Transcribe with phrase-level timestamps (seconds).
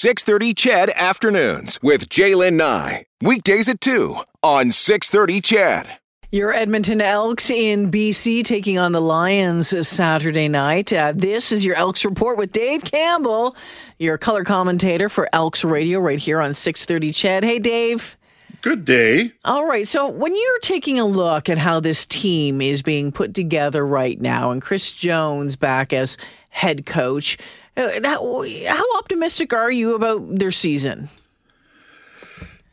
[0.00, 3.04] 630 CHED Afternoons with Jaylen Nye.
[3.20, 5.98] Weekdays at 2 on 630 CHED.
[6.32, 10.90] Your Edmonton Elks in BC taking on the Lions Saturday night.
[10.90, 13.54] Uh, this is your Elks report with Dave Campbell,
[13.98, 17.44] your color commentator for Elks Radio right here on 630 CHED.
[17.44, 18.16] Hey, Dave.
[18.62, 19.32] Good day.
[19.44, 19.86] All right.
[19.86, 24.18] So, when you're taking a look at how this team is being put together right
[24.18, 26.16] now, and Chris Jones back as
[26.48, 27.36] head coach,
[27.76, 31.08] how optimistic are you about their season?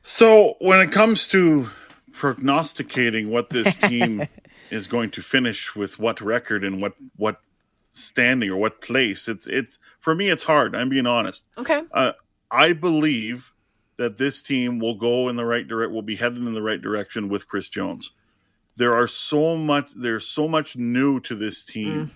[0.04, 1.70] So, when it comes to
[2.14, 4.28] prognosticating what this team
[4.72, 7.40] is going to finish with what record and what what
[7.94, 10.76] standing or what place, it's it's for me it's hard.
[10.76, 11.46] I'm being honest.
[11.58, 11.82] Okay.
[11.92, 12.14] Uh,
[12.50, 13.52] I believe
[13.98, 16.82] that this team will go in the right direct will be headed in the right
[16.82, 18.12] direction with Chris Jones.
[18.78, 22.12] There are so much there's so much new to this team mm.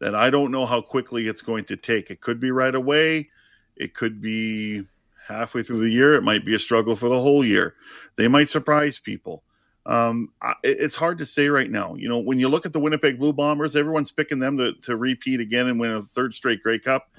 [0.00, 2.10] That I don't know how quickly it's going to take.
[2.10, 3.30] It could be right away.
[3.76, 4.84] It could be
[5.26, 6.14] halfway through the year.
[6.14, 7.74] It might be a struggle for the whole year.
[8.16, 9.42] They might surprise people.
[9.86, 10.30] Um,
[10.62, 11.94] it's hard to say right now.
[11.94, 14.96] You know, when you look at the Winnipeg Blue Bombers, everyone's picking them to, to
[14.96, 17.10] repeat again and win a third straight Grey Cup.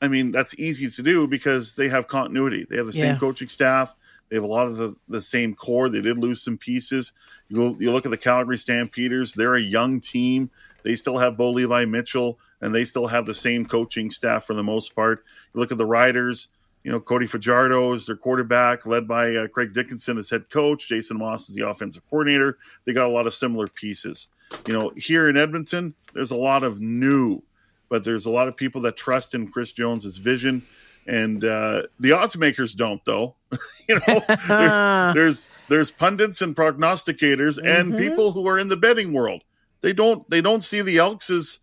[0.00, 2.66] I mean, that's easy to do because they have continuity.
[2.68, 3.18] They have the same yeah.
[3.18, 3.94] coaching staff.
[4.28, 5.88] They have a lot of the, the same core.
[5.88, 7.12] They did lose some pieces.
[7.48, 10.50] You, you look at the Calgary Stampeders, they're a young team.
[10.84, 14.54] They still have Bo Levi Mitchell, and they still have the same coaching staff for
[14.54, 15.24] the most part.
[15.52, 16.48] You look at the Riders,
[16.84, 20.86] you know, Cody Fajardo is their quarterback, led by uh, Craig Dickinson as head coach.
[20.86, 22.58] Jason Maas is the offensive coordinator.
[22.84, 24.28] They got a lot of similar pieces.
[24.66, 27.42] You know, here in Edmonton, there's a lot of new,
[27.88, 30.62] but there's a lot of people that trust in Chris Jones's vision.
[31.06, 33.34] And uh, the odds makers don't, though.
[33.88, 37.66] you know, there, there's there's pundits and prognosticators mm-hmm.
[37.66, 39.42] and people who are in the betting world.
[39.84, 41.58] They don't they don't see the Elks as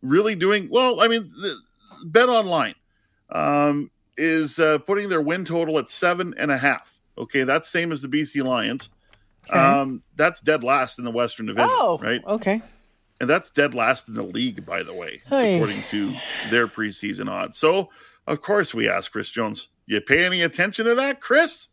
[0.00, 1.00] really doing well.
[1.00, 1.54] I mean, the,
[2.06, 2.74] bet online.
[3.30, 6.98] Um, is uh, putting their win total at seven and a half.
[7.18, 8.88] Okay, that's same as the BC Lions.
[9.50, 9.58] Okay.
[9.58, 11.68] Um, that's dead last in the Western Division.
[11.70, 12.22] Oh, right.
[12.26, 12.62] Okay.
[13.20, 15.56] And that's dead last in the league, by the way, Hey.
[15.56, 16.14] according to
[16.50, 17.58] their preseason odds.
[17.58, 17.90] So,
[18.26, 21.68] of course, we ask Chris Jones, you pay any attention to that, Chris?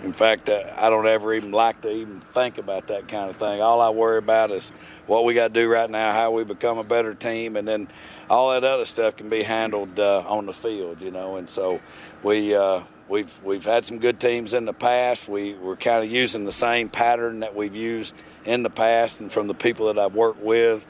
[0.00, 3.36] In fact, uh, I don't ever even like to even think about that kind of
[3.36, 3.62] thing.
[3.62, 4.70] All I worry about is
[5.06, 7.88] what we got to do right now, how we become a better team, and then
[8.28, 11.36] all that other stuff can be handled uh, on the field, you know.
[11.36, 11.80] And so
[12.22, 15.28] we uh, we've we've had some good teams in the past.
[15.28, 18.14] We we're kind of using the same pattern that we've used
[18.44, 20.86] in the past, and from the people that I've worked with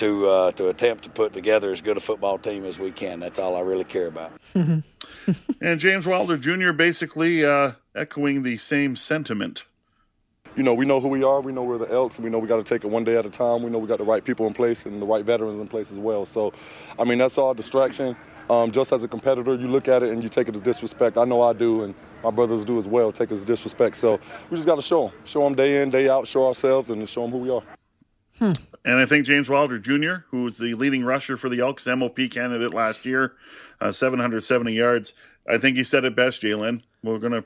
[0.00, 3.20] to uh, to attempt to put together as good a football team as we can.
[3.20, 4.32] That's all I really care about.
[4.54, 4.82] and
[5.76, 6.72] James Wilder Jr.
[6.72, 9.64] basically uh, echoing the same sentiment.
[10.56, 11.40] You know, we know who we are.
[11.40, 13.16] We know we're the Elks, and we know we got to take it one day
[13.16, 13.62] at a time.
[13.62, 15.92] We know we got the right people in place and the right veterans in place
[15.92, 16.26] as well.
[16.26, 16.52] So,
[16.98, 18.16] I mean, that's all distraction.
[18.48, 21.18] Um, just as a competitor, you look at it and you take it as disrespect.
[21.18, 21.94] I know I do, and
[22.24, 23.12] my brothers do as well.
[23.12, 23.96] Take it as disrespect.
[23.96, 24.18] So
[24.50, 27.08] we just got to show them, show them day in, day out, show ourselves, and
[27.08, 27.62] show them who we are.
[28.38, 28.52] Hmm.
[28.84, 32.16] And I think James Wilder Jr., who was the leading rusher for the Elks MOP
[32.30, 33.34] candidate last year,
[33.80, 35.12] uh, 770 yards.
[35.48, 36.82] I think he said it best, Jaylen.
[37.02, 37.44] We're going to,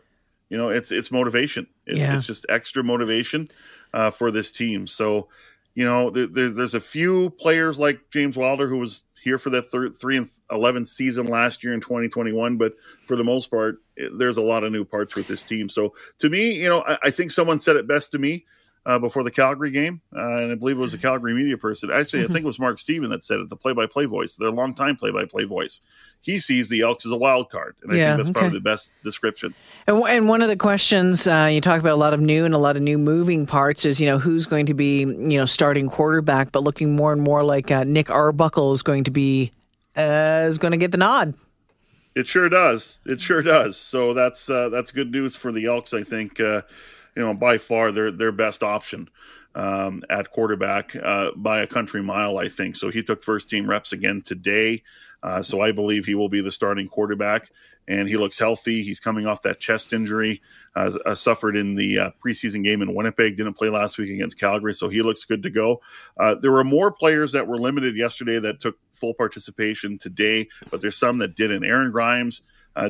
[0.49, 1.67] you know, it's it's motivation.
[1.87, 2.17] It, yeah.
[2.17, 3.49] It's just extra motivation
[3.93, 4.87] uh, for this team.
[4.87, 5.29] So,
[5.75, 9.63] you know, there, there's a few players like James Wilder who was here for the
[9.63, 12.59] third, 3 and 11 season last year in 2021.
[12.59, 12.75] But
[13.05, 15.69] for the most part, it, there's a lot of new parts with this team.
[15.69, 18.45] So to me, you know, I, I think someone said it best to me
[18.87, 21.91] uh, before the Calgary game, uh, and I believe it was a Calgary media person.
[21.91, 24.97] Actually, I think it was Mark Steven that said it, the play-by-play voice, their long-time
[24.97, 25.81] play-by-play voice.
[26.21, 28.41] He sees the Elks as a wild card, and I yeah, think that's okay.
[28.41, 29.55] probably the best description.
[29.87, 32.55] And, and one of the questions uh, you talk about a lot of new and
[32.55, 35.47] a lot of new moving parts is, you know, who's going to be, you know,
[35.47, 39.53] starting quarterback, but looking more and more like uh, Nick Arbuckle is going to be
[39.97, 41.35] uh, is going to get the nod.
[42.15, 42.99] It sure does.
[43.07, 43.77] It sure does.
[43.77, 46.39] So that's uh, that's good news for the Elks, I think
[47.17, 49.09] you know, by far their their best option
[49.55, 52.77] um, at quarterback uh, by a country mile, I think.
[52.77, 54.83] So he took first team reps again today.
[55.23, 57.49] Uh, so I believe he will be the starting quarterback,
[57.89, 58.83] and he looks healthy.
[58.83, 60.43] He's coming off that chest injury,
[60.77, 63.37] uh, uh suffered in the uh, preseason game in Winnipeg.
[63.37, 65.81] Didn't play last week against Calgary, so he looks good to go.
[66.19, 70.83] Uh, there were more players that were limited yesterday that took full participation today, but
[70.83, 71.65] there's some that didn't.
[71.65, 72.43] Aaron Grymes.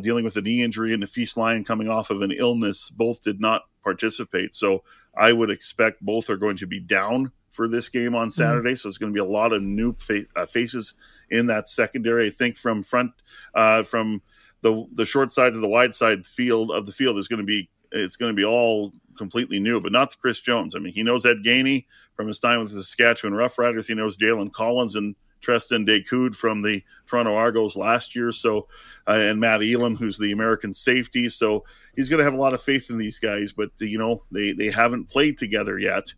[0.02, 3.40] dealing with a knee injury and Nafees Lyon coming off of an illness, both did
[3.40, 4.54] not participate.
[4.54, 4.82] So
[5.16, 8.42] I would expect both are going to be down for this game on mm-hmm.
[8.42, 8.70] Saturday.
[8.70, 8.76] Mm-hmm.
[8.76, 10.94] So it's going to be a lot of new fa- uh, faces
[11.30, 12.26] in that secondary.
[12.26, 13.12] I think from front,
[13.54, 14.22] uh, from
[14.62, 17.46] the the short side to the wide side field of the field is going to
[17.46, 20.74] be it's going to be all completely new, but not the Chris Jones.
[20.74, 23.86] I mean, he knows Ed Gainey from his time with the Saskatchewan Roughriders.
[23.86, 25.14] He knows Jalen Collins and
[25.44, 28.32] Tristan Decoud from the Toronto Argos last year.
[28.32, 28.66] So,
[29.06, 31.28] uh, and Matt Elam, who's the American safety.
[31.28, 31.64] So
[31.94, 34.52] he's going to have a lot of faith in these guys, but you know, they,
[34.52, 36.12] they haven't played together yet.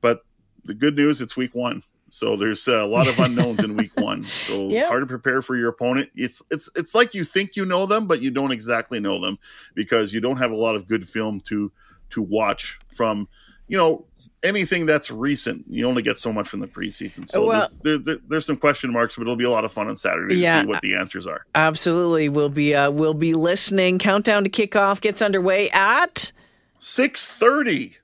[0.00, 0.20] But
[0.64, 1.82] the good news, it's week one.
[2.08, 4.26] So there's a lot of unknowns in week one.
[4.46, 4.88] So yep.
[4.88, 6.10] hard to prepare for your opponent.
[6.14, 9.38] It's it's it's like you think you know them, but you don't exactly know them
[9.74, 11.72] because you don't have a lot of good film to
[12.10, 13.26] to watch from
[13.68, 14.04] you know
[14.42, 17.26] anything that's recent you only get so much from the preseason.
[17.28, 19.72] So well, there's, there, there, there's, some question marks but it'll be a lot of
[19.72, 21.44] fun on saturday yeah, to see what the answers are.
[21.54, 22.28] absolutely.
[22.28, 23.98] We'll be uh, we'll be listening.
[23.98, 26.32] Countdown to kickoff gets underway at
[26.80, 27.96] 6.30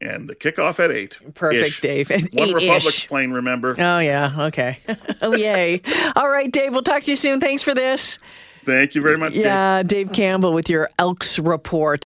[0.00, 1.80] and the kickoff at 8 perfect ish.
[1.80, 3.76] dave one eight republic's playing remember?
[3.78, 4.34] Oh yeah.
[4.46, 4.78] Okay.
[5.20, 5.80] Oh yay.
[6.16, 7.40] All right dave we'll talk to you soon.
[7.40, 8.18] Thanks for this.
[8.64, 12.04] Thank you very much yeah dave, dave campbell with your elks report